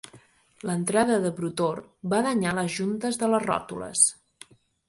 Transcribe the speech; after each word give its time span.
L'entrada 0.69 1.17
de 1.25 1.31
brutor 1.41 1.83
va 2.15 2.23
danyar 2.31 2.57
les 2.61 2.79
juntes 2.81 3.23
de 3.25 3.33
les 3.35 3.47
ròtules. 3.49 4.07